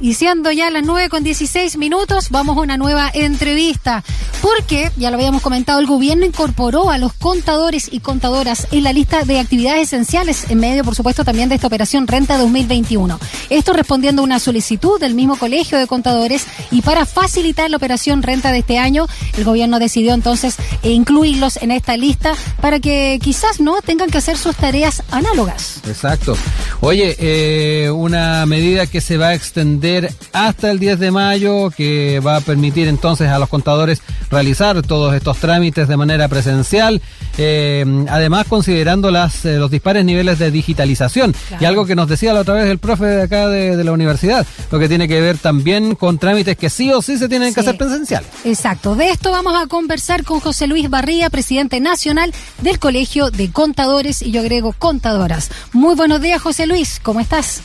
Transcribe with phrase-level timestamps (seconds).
[0.00, 4.04] Y siendo ya las 9 con 16 minutos, vamos a una nueva entrevista.
[4.42, 8.92] Porque, ya lo habíamos comentado, el gobierno incorporó a los contadores y contadoras en la
[8.92, 13.18] lista de actividades esenciales, en medio, por supuesto, también de esta operación Renta 2021.
[13.50, 18.22] Esto respondiendo a una solicitud del mismo Colegio de Contadores y para facilitar la operación
[18.22, 19.06] Renta de este año,
[19.36, 24.36] el gobierno decidió entonces incluirlos en esta lista para que quizás no tengan que hacer
[24.36, 25.80] sus tareas análogas.
[25.86, 26.36] Exacto.
[26.80, 32.20] Oye, eh, una medida que se va a extender hasta el 10 de mayo, que
[32.20, 37.00] va a permitir entonces a los contadores realizar todos estos trámites de manera presencial,
[37.38, 41.34] eh, además considerando las, eh, los dispares niveles de digitalización.
[41.60, 44.46] Y algo que nos decía la otra vez el profe de acá de, la universidad,
[44.70, 47.60] lo que tiene que ver también con trámites que sí o sí se tienen que
[47.60, 48.28] hacer presenciales.
[48.44, 48.94] Exacto.
[48.94, 54.22] De esto vamos a conversar con José Luis Barría, presidente nacional del Colegio de Contadores
[54.22, 55.50] y yo agrego contadoras.
[55.72, 57.00] Muy buenos días, José Luis.
[57.02, 57.62] ¿Cómo estás?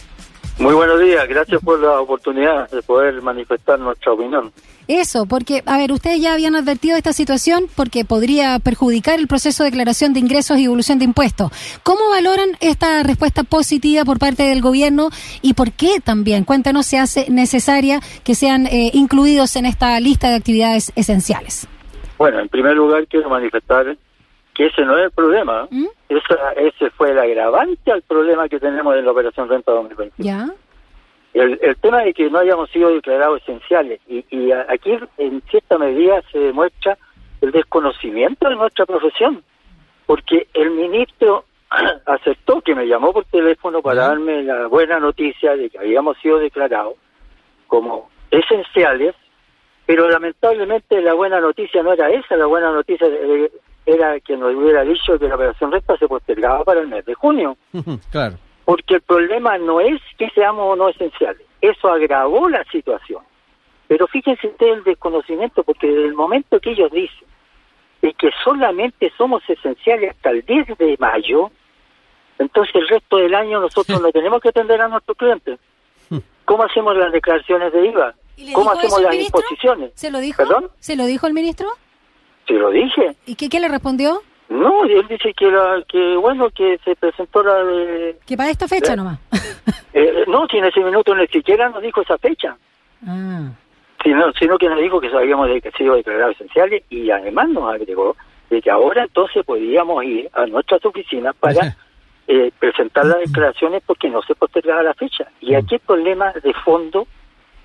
[0.60, 4.52] Muy buenos días, gracias por la oportunidad de poder manifestar nuestra opinión.
[4.92, 9.28] Eso, porque, a ver, ustedes ya habían advertido de esta situación porque podría perjudicar el
[9.28, 11.50] proceso de declaración de ingresos y evolución de impuestos.
[11.82, 15.08] ¿Cómo valoran esta respuesta positiva por parte del gobierno
[15.42, 20.28] y por qué también, cuéntanos, se hace necesaria que sean eh, incluidos en esta lista
[20.28, 21.70] de actividades esenciales?
[22.18, 23.96] Bueno, en primer lugar quiero manifestar
[24.54, 25.70] que ese no es el problema.
[25.72, 25.86] ¿Mm?
[26.58, 30.22] ese fue el agravante al problema que tenemos en la Operación Renta 2020.
[30.22, 30.50] ¿Ya?
[31.34, 35.78] El, el tema de que no hayamos sido declarados esenciales y, y aquí en cierta
[35.78, 36.98] medida se demuestra
[37.40, 39.44] el desconocimiento de nuestra profesión,
[40.06, 41.46] porque el ministro
[42.06, 46.38] aceptó que me llamó por teléfono para darme la buena noticia de que habíamos sido
[46.40, 46.96] declarados
[47.68, 49.16] como esenciales,
[49.86, 53.08] pero lamentablemente la buena noticia no era esa, la buena noticia
[53.86, 57.14] era que nos hubiera dicho que la operación recta se postergaba para el mes de
[57.14, 57.58] junio.
[58.12, 58.36] claro.
[58.72, 63.22] Porque el problema no es que seamos o no esenciales, eso agravó la situación.
[63.90, 67.28] Pero fíjense ustedes el desconocimiento, porque desde el momento que ellos dicen
[68.02, 71.52] de que solamente somos esenciales hasta el 10 de mayo,
[72.40, 75.60] entonces el resto del año nosotros no tenemos que atender a nuestros clientes.
[76.46, 78.16] ¿Cómo hacemos las declaraciones de IVA?
[78.54, 79.92] ¿Cómo hacemos las disposiciones?
[79.96, 80.44] ¿Se lo dijo?
[80.80, 81.68] ¿Se lo dijo el ministro?
[82.48, 83.18] Se lo dije.
[83.26, 84.22] ¿Y qué, qué le respondió?
[84.52, 88.18] No, él dice que, la, que bueno, que se presentó la de...
[88.26, 89.20] Que para esta fecha nomás.
[89.94, 92.56] Eh, no, si en ese minuto ni siquiera nos dijo esa fecha.
[93.06, 93.52] Ah.
[94.02, 97.74] Sino, sino que nos dijo que sabíamos de que sido declarados esenciales y además nos
[97.74, 98.16] agregó
[98.50, 101.76] de que ahora entonces podíamos ir a nuestras oficinas para
[102.30, 105.28] eh, presentar las declaraciones porque no se postergaba la fecha.
[105.42, 107.06] Y aquí el problema de fondo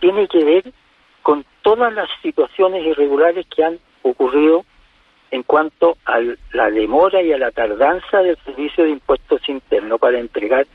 [0.00, 0.72] tiene que ver
[1.22, 4.64] con todas las situaciones irregulares que han ocurrido
[5.36, 6.18] en cuanto a
[6.52, 10.66] la demora y a la tardanza del Servicio de Impuestos Internos para entregar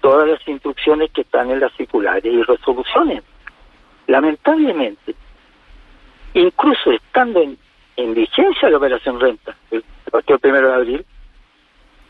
[0.00, 3.24] todas las instrucciones que están en las circulares y resoluciones.
[4.06, 5.16] Lamentablemente,
[6.34, 9.82] incluso estando en, vigencia la operación renta, el,
[10.40, 11.06] primero de abril,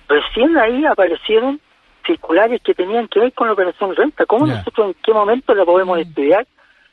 [0.06, 1.58] recién ahí aparecieron
[2.06, 4.26] circulares que tenían que ver con la operación renta.
[4.26, 6.46] ¿Cómo nosotros en qué momento la podemos estudiar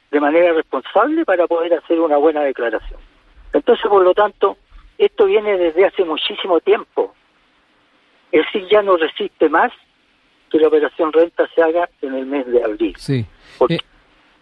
[0.10, 3.00] de manera responsable para poder hacer una buena declaración?
[3.52, 4.56] Entonces, por lo tanto,
[5.06, 7.14] esto viene desde hace muchísimo tiempo.
[8.32, 9.72] El CIC ya no resiste más
[10.50, 12.94] que la operación renta se haga en el mes de abril.
[12.98, 13.26] Sí.
[13.70, 13.78] Eh,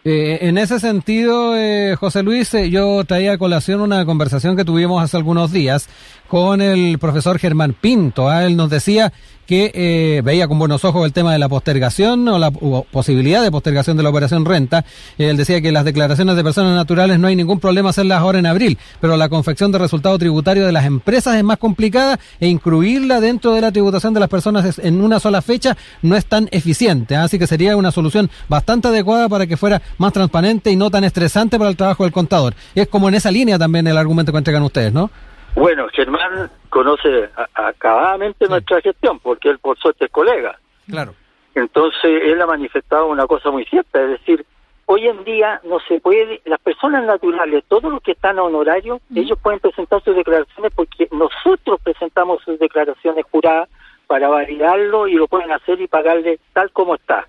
[0.02, 5.02] eh, en ese sentido, eh, José Luis, yo traía a colación una conversación que tuvimos
[5.02, 5.88] hace algunos días
[6.26, 8.28] con el profesor Germán Pinto.
[8.28, 8.46] ¿ah?
[8.46, 9.12] Él nos decía
[9.50, 13.50] que eh, veía con buenos ojos el tema de la postergación o la posibilidad de
[13.50, 14.84] postergación de la operación renta.
[15.18, 18.46] Él decía que las declaraciones de personas naturales no hay ningún problema hacerlas ahora en
[18.46, 23.20] abril, pero la confección de resultado tributario de las empresas es más complicada e incluirla
[23.20, 27.16] dentro de la tributación de las personas en una sola fecha no es tan eficiente.
[27.16, 27.24] ¿ah?
[27.24, 31.04] Así que sería una solución bastante adecuada para que fuera más transparente y no tan
[31.04, 32.54] estresante para el trabajo del contador.
[32.74, 35.10] Y es como en esa línea también el argumento que entregan ustedes, ¿no?
[35.54, 40.58] Bueno, Germán conoce acabadamente nuestra gestión, porque él por suerte es colega.
[40.88, 41.14] Claro.
[41.54, 44.46] Entonces, él ha manifestado una cosa muy cierta, es decir,
[44.86, 49.00] hoy en día no se puede, las personas naturales, todos los que están a honorario,
[49.14, 53.68] ellos pueden presentar sus declaraciones porque nosotros presentamos sus declaraciones juradas
[54.06, 57.26] para validarlo y lo pueden hacer y pagarle tal como está.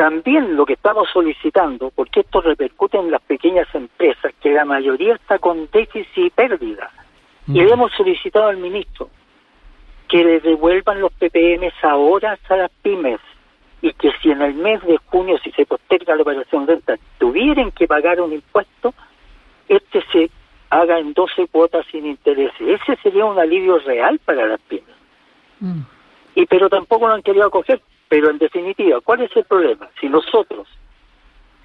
[0.00, 5.14] También lo que estamos solicitando, porque esto repercute en las pequeñas empresas, que la mayoría
[5.14, 6.90] está con déficit y pérdida.
[7.46, 9.10] Y le hemos solicitado al ministro
[10.08, 13.20] que le devuelvan los PPM ahora a las pymes
[13.82, 17.70] y que si en el mes de junio, si se posterga la operación renta, tuvieran
[17.70, 18.94] que pagar un impuesto,
[19.68, 20.30] este se
[20.70, 22.58] haga en 12 cuotas sin intereses.
[22.58, 24.96] Ese sería un alivio real para las pymes.
[25.60, 25.80] Mm.
[26.36, 27.82] Y pero tampoco lo han querido acoger.
[28.10, 29.88] Pero en definitiva, ¿cuál es el problema?
[30.00, 30.66] Si nosotros,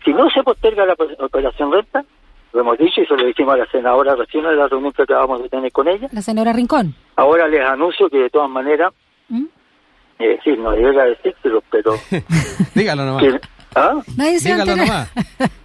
[0.06, 2.06] si no se posterga la operación renta,
[2.54, 5.02] lo hemos dicho y se lo dijimos a la senadora recién en la reunión que
[5.02, 6.08] acabamos de tener con ella.
[6.14, 6.96] La senadora Rincón.
[7.18, 8.94] Ahora les anuncio que de todas maneras,
[9.28, 9.46] ¿Mm?
[10.20, 11.96] eh, sí, no llega a decírselo, pero...
[12.76, 13.24] Dígalo nomás.
[13.24, 13.42] que-
[13.76, 13.96] ¿ah?
[14.16, 15.12] Nadie se Dígalo nomás.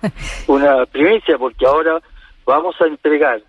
[0.48, 2.00] una primicia porque ahora
[2.46, 3.42] vamos a entregar,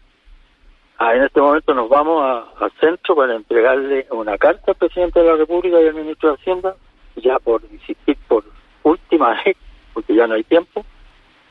[1.00, 5.20] ah, en este momento nos vamos a- al centro para entregarle una carta al presidente
[5.22, 6.76] de la República y al ministro de Hacienda,
[7.16, 8.44] ya por insistir por
[8.84, 9.58] última vez,
[9.94, 10.86] porque ya no hay tiempo,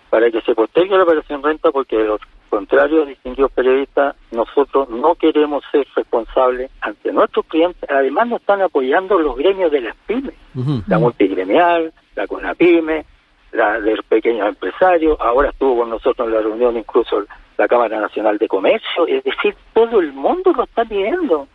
[0.09, 2.19] para que se postergue la operación renta porque de lo
[2.49, 9.19] contrario, distinguidos periodistas, nosotros no queremos ser responsables ante nuestros clientes, además nos están apoyando
[9.19, 10.83] los gremios de las pymes Ujú.
[10.89, 13.05] la multigremial, la CONAPYME,
[13.53, 17.25] la de pequeños empresarios, ahora estuvo con nosotros en la reunión incluso
[17.57, 21.47] la Cámara Nacional de Comercio, es decir, todo el mundo lo está pidiendo.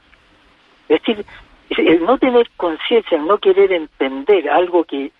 [0.87, 1.25] Es decir,
[1.69, 5.11] el no tener conciencia, el no querer entender algo que,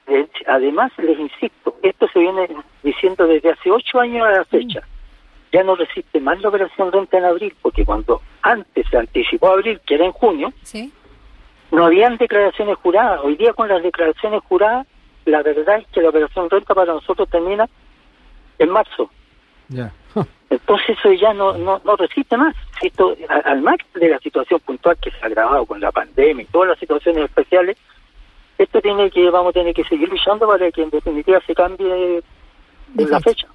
[0.48, 2.48] además, les insisto, esto se viene
[2.84, 4.82] diciendo desde hace ocho años a la fecha.
[5.52, 9.80] Ya no resiste más la operación renta en abril, porque cuando antes se anticipó abril,
[9.86, 10.92] que era en junio, Sí.
[11.72, 13.22] no habían declaraciones juradas.
[13.24, 14.86] Hoy día con las declaraciones juradas,
[15.26, 17.68] la verdad es que la operación renta para nosotros termina
[18.60, 19.10] en marzo.
[19.70, 19.92] Ya.
[20.50, 22.56] Entonces eso ya no, no, no resiste más.
[22.82, 26.48] Esto, al margen de la situación puntual que se ha agravado con la pandemia y
[26.48, 27.78] todas las situaciones especiales,
[28.58, 32.22] esto tiene que vamos a tener que seguir luchando para que en definitiva se cambie
[32.98, 33.48] en la fecha.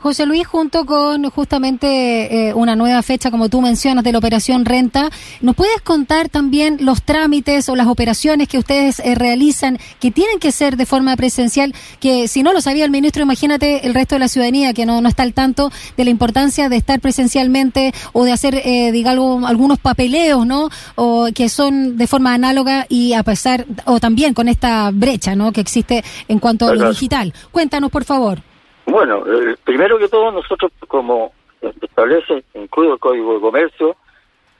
[0.00, 4.64] José Luis, junto con justamente eh, una nueva fecha, como tú mencionas, de la operación
[4.64, 5.10] Renta,
[5.40, 10.38] ¿nos puedes contar también los trámites o las operaciones que ustedes eh, realizan que tienen
[10.38, 11.74] que ser de forma presencial?
[11.98, 15.00] Que si no lo sabía el ministro, imagínate el resto de la ciudadanía que no,
[15.00, 19.44] no está al tanto de la importancia de estar presencialmente o de hacer, eh, digamos,
[19.44, 20.70] algunos papeleos, ¿no?
[20.94, 25.50] O que son de forma análoga y a pesar, o también con esta brecha, ¿no?
[25.50, 27.34] Que existe en cuanto a lo digital.
[27.50, 28.47] Cuéntanos, por favor.
[28.88, 33.96] Bueno, eh, primero que todo, nosotros, como establece, incluido el Código de Comercio,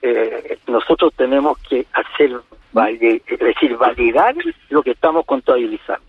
[0.03, 2.39] eh, nosotros tenemos que hacer,
[2.75, 4.35] es decir, validar
[4.69, 6.05] lo que estamos contabilizando.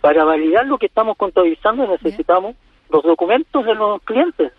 [0.00, 2.56] Para validar lo que estamos contabilizando necesitamos
[2.88, 4.52] los documentos de los clientes.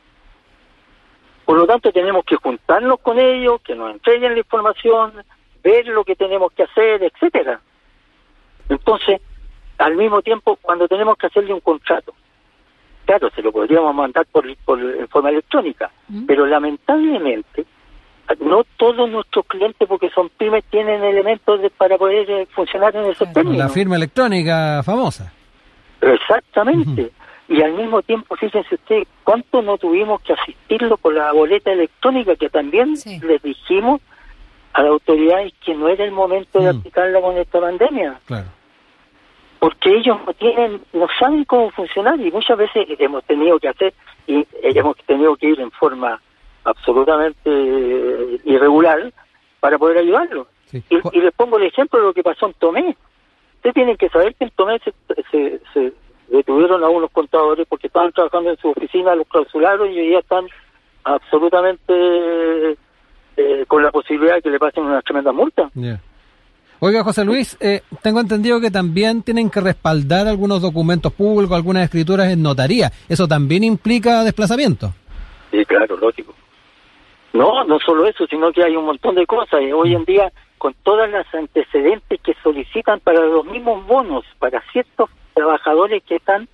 [1.43, 5.11] Por lo tanto, tenemos que juntarnos con ellos, que nos entreguen la información,
[5.61, 7.59] ver lo que tenemos que hacer, etcétera.
[8.69, 9.19] Entonces,
[9.79, 12.13] al mismo tiempo, cuando tenemos que hacerle un contrato,
[13.05, 16.25] claro, se lo podríamos mandar por, por en forma electrónica, ¿Mm?
[16.25, 17.65] pero lamentablemente
[18.39, 23.03] no todos nuestros clientes, porque son pymes, tienen elementos de- para poder eh, funcionar en
[23.03, 23.33] esos Claro.
[23.33, 23.57] términos.
[23.57, 25.33] La firma electrónica famosa.
[25.99, 27.11] Exactamente.
[27.49, 32.35] Y al mismo tiempo, fíjense usted, ¿cuánto no tuvimos que asistirlo por la boleta electrónica
[32.37, 33.19] que también Sí.
[33.19, 33.99] les dijimos
[34.73, 36.77] a las autoridades que no era el momento de Mm.
[36.79, 38.19] aplicarla con esta pandemia?
[38.25, 38.47] Claro.
[39.61, 43.93] Porque ellos no tienen, no saben cómo funcionar y muchas veces hemos tenido que hacer
[44.25, 46.19] y hemos tenido que ir en forma
[46.63, 49.13] absolutamente eh, irregular
[49.59, 50.47] para poder ayudarlos.
[50.65, 50.83] Sí.
[50.89, 52.97] Y, y les pongo el ejemplo de lo que pasó en Tomé.
[53.57, 54.93] Ustedes tienen que saber que en Tomé se,
[55.29, 55.93] se, se
[56.29, 60.19] detuvieron a unos contadores porque estaban trabajando en su oficina, los clausuraron y hoy día
[60.19, 60.47] están
[61.03, 62.71] absolutamente
[63.37, 65.69] eh, con la posibilidad de que le pasen una tremenda multa.
[66.83, 71.83] Oiga, José Luis, eh, tengo entendido que también tienen que respaldar algunos documentos públicos, algunas
[71.83, 72.91] escrituras en notaría.
[73.07, 74.91] ¿Eso también implica desplazamiento?
[75.51, 76.33] Sí, claro, lógico.
[77.33, 79.61] No, no solo eso, sino que hay un montón de cosas.
[79.61, 84.59] Y hoy en día, con todas las antecedentes que solicitan para los mismos bonos, para
[84.71, 86.47] ciertos trabajadores que están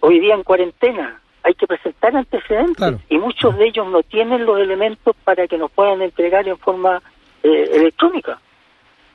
[0.00, 2.74] hoy día en cuarentena, hay que presentar antecedentes.
[2.74, 3.00] Claro.
[3.10, 7.02] Y muchos de ellos no tienen los elementos para que nos puedan entregar en forma
[7.42, 8.40] eh, electrónica.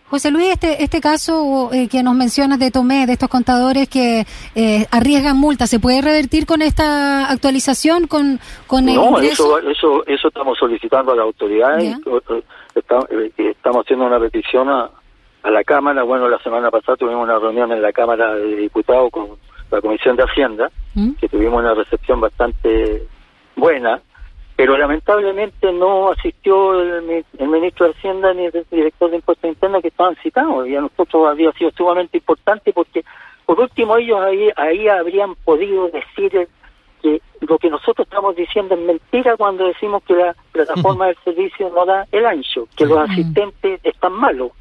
[0.10, 4.26] José Luis, este, este caso eh, que nos mencionas de Tomé, de estos contadores que
[4.54, 9.58] eh, arriesgan multas, ¿se puede revertir con esta actualización, con, con el No, ingreso?
[9.58, 11.96] eso, eso, eso estamos solicitando a las autoridades.
[12.76, 14.90] Está- eh, Estamos haciendo una petición a,
[15.42, 16.04] a la Cámara.
[16.04, 19.30] Bueno, la semana pasada tuvimos una reunión en la Cámara de Diputados con
[19.72, 21.14] la Comisión de Hacienda, ¿Mm?
[21.14, 23.08] que tuvimos una recepción bastante
[23.56, 24.00] buena,
[24.64, 29.82] pero lamentablemente no asistió el, el ministro de Hacienda ni el director de Impuestos Internos
[29.82, 30.66] que estaban citados.
[30.70, 33.04] Y a nosotros había sido sumamente importante porque,
[33.46, 36.48] por último, ellos ahí, ahí habrían podido decir
[37.02, 41.70] que lo que nosotros estamos diciendo es mentira cuando decimos que la plataforma del servicio
[41.70, 44.52] no da el ancho, que los asistentes están malos.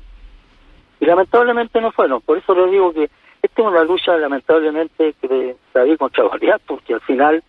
[0.99, 2.23] Y lamentablemente no fueron.
[2.23, 3.09] Por eso les digo que
[3.41, 7.45] esta es una lucha, lamentablemente, de David contra Goliat, porque al final,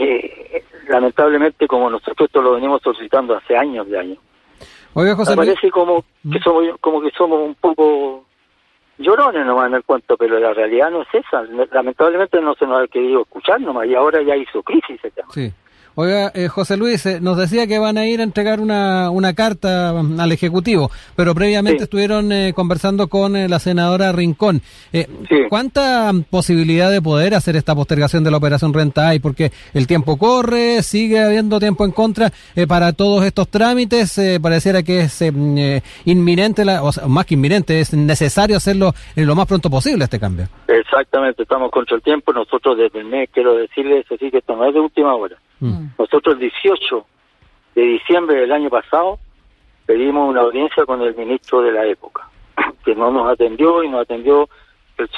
[0.00, 4.18] eh, lamentablemente, como nosotros esto lo venimos solicitando hace años de años,
[4.94, 5.48] Oiga, José me Luis.
[5.50, 8.24] parece como que somos como que somos un poco
[8.98, 11.42] llorones nomás en el cuento, pero la realidad no es esa.
[11.72, 15.28] Lamentablemente no se nos ha querido escuchar nomás y ahora ya hizo crisis ese tema.
[15.30, 15.52] Sí.
[15.96, 19.34] Oiga, eh, José Luis, eh, nos decía que van a ir a entregar una, una
[19.34, 24.62] carta mm, al Ejecutivo, pero previamente estuvieron eh, conversando con la senadora Rincón.
[25.48, 29.18] ¿Cuánta posibilidad de poder hacer esta postergación de la operación renta hay?
[29.18, 32.32] Porque el tiempo corre, sigue habiendo tiempo en contra
[32.68, 34.20] para todos estos trámites.
[34.40, 35.22] pareciera que es
[36.04, 40.20] inminente, la, o más que inminente, es necesario hacerlo en lo más pronto posible este
[40.20, 40.46] cambio.
[40.68, 42.32] Exactamente, estamos contra el tiempo.
[42.32, 45.36] Nosotros desde el mes, quiero decirles, así que esto no es de última hora.
[45.60, 45.88] Mm.
[45.98, 47.06] Nosotros el 18
[47.74, 49.18] de diciembre del año pasado
[49.86, 52.28] pedimos una audiencia con el ministro de la época,
[52.84, 54.48] que no nos atendió y nos atendió
[54.98, 55.08] el,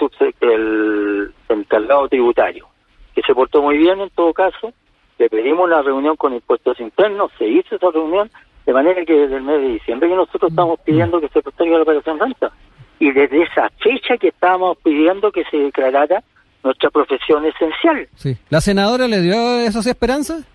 [0.41, 2.67] el encargado tributario,
[3.15, 4.73] que se portó muy bien en todo caso.
[5.19, 8.31] Le pedimos una reunión con impuestos internos, se hizo esa reunión,
[8.67, 10.55] de manera que desde el mes de diciembre que nosotros mm.
[10.55, 12.53] estamos pidiendo que se postergue la operación renta.
[12.99, 16.23] Y desde esa fecha que estábamos pidiendo que se declarara
[16.62, 18.09] nuestra profesión esencial.
[18.14, 18.37] Sí.
[18.50, 20.47] ¿La senadora le dio esas esperanzas?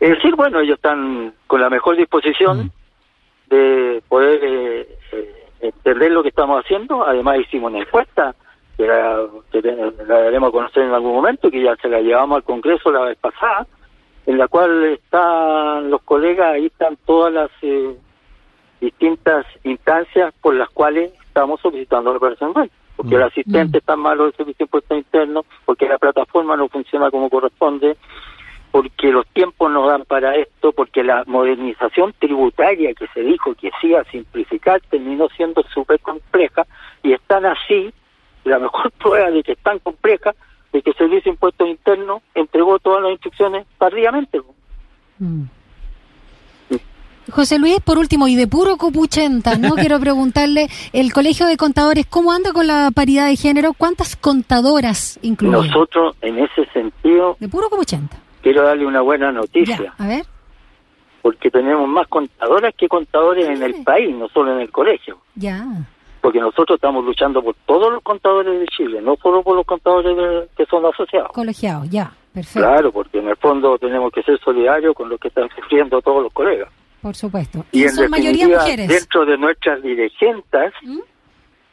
[0.00, 2.72] Es decir, bueno, ellos están con la mejor disposición
[3.48, 7.06] de poder eh, eh, entender lo que estamos haciendo.
[7.06, 8.34] Además hicimos una encuesta
[8.76, 9.26] que, la,
[10.06, 13.18] daremos a conocer en algún momento, que ya se la llevamos al Congreso la vez
[13.18, 13.66] pasada,
[14.26, 17.96] en la cual están los colegas, ahí están todas las eh,
[18.80, 22.52] distintas instancias por las cuales estamos solicitando la operación
[23.04, 27.10] porque el asistente está malo del servicio de impuestos internos, porque la plataforma no funciona
[27.10, 27.98] como corresponde,
[28.70, 33.70] porque los tiempos no dan para esto, porque la modernización tributaria que se dijo que
[33.78, 36.66] sí a simplificar terminó siendo súper compleja
[37.02, 37.92] y están así,
[38.44, 40.34] la mejor prueba de que es tan compleja,
[40.72, 44.40] de que el Servicio de Impuestos Internos entregó todas las instrucciones tardíamente.
[45.18, 45.42] Mm.
[47.30, 49.74] José Luis, por último, y de puro copuchenta, ¿no?
[49.74, 53.72] Quiero preguntarle, el Colegio de Contadores, ¿cómo anda con la paridad de género?
[53.76, 55.52] ¿Cuántas contadoras incluye?
[55.52, 57.36] Nosotros, en ese sentido...
[57.40, 58.16] De puro copuchenta.
[58.42, 59.94] Quiero darle una buena noticia.
[59.96, 60.24] a ver.
[61.22, 65.18] Porque tenemos más contadoras que contadores en el país, no solo en el colegio.
[65.34, 65.64] Ya.
[66.20, 70.50] Porque nosotros estamos luchando por todos los contadores de Chile, no solo por los contadores
[70.54, 71.32] que son asociados.
[71.32, 72.12] Colegiados, ya.
[72.34, 72.60] Perfecto.
[72.60, 76.24] Claro, porque en el fondo tenemos que ser solidarios con lo que están sufriendo todos
[76.24, 76.68] los colegas.
[77.04, 77.66] Por supuesto.
[77.70, 78.88] Y, en mayoría mujeres.
[78.88, 81.00] Dentro de nuestras dirigentes, ¿Mm?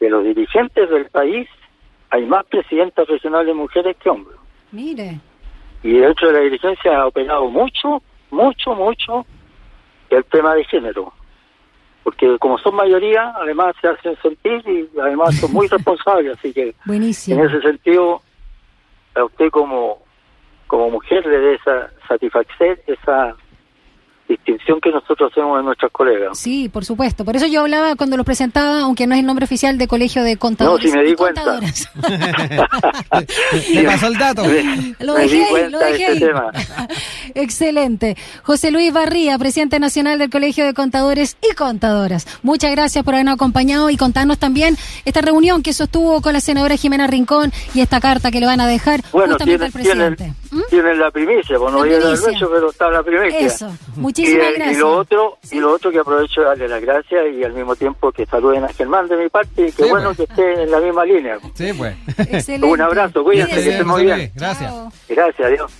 [0.01, 1.47] de los dirigentes del país,
[2.09, 4.37] hay más presidentas regionales mujeres que hombres.
[4.73, 5.21] Mire.
[5.83, 9.25] Y dentro de la dirigencia ha operado mucho, mucho, mucho
[10.09, 11.13] el tema de género.
[12.03, 16.37] Porque como son mayoría, además se hacen sentir y además son muy responsables.
[16.37, 17.39] Así que Buenísimo.
[17.39, 18.21] en ese sentido,
[19.15, 19.99] a usted como,
[20.67, 21.59] como mujer le debe
[22.05, 23.33] satisfacer esa
[24.31, 26.37] distinción que nosotros hacemos de nuestros colegas.
[26.37, 27.25] Sí, por supuesto.
[27.25, 30.23] Por eso yo hablaba cuando los presentaba, aunque no es el nombre oficial de Colegio
[30.23, 30.85] de Contadores.
[30.85, 31.59] No, si me di cuenta.
[33.73, 34.43] me pasó el dato.
[34.99, 36.13] lo dejé, lo dejé.
[36.13, 36.31] Este
[37.35, 38.17] Excelente.
[38.43, 42.27] José Luis Barría, presidente nacional del Colegio de Contadores y Contadoras.
[42.43, 46.75] Muchas gracias por habernos acompañado y contarnos también esta reunión que sostuvo con la senadora
[46.75, 50.33] Jimena Rincón y esta carta que le van a dejar justamente al presidente.
[50.69, 50.99] Tienen, ¿Mm?
[50.99, 53.39] la primicia, bueno, no voy a dar pero está la primicia.
[53.39, 53.71] Eso.
[53.95, 54.71] Muchísimas y, gracias.
[54.71, 57.75] Y lo otro, y lo otro que aprovecho de darle las gracias y al mismo
[57.75, 60.17] tiempo que saluden a Germán de mi parte y que bueno pues.
[60.17, 61.37] que esté en la misma línea.
[61.53, 61.95] Sí, pues.
[62.61, 64.31] Un abrazo, cuídense, que estén muy bien.
[64.35, 64.73] Gracias.
[65.07, 65.71] Gracias, adiós.